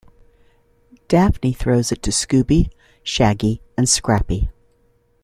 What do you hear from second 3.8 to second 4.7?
Scrappy.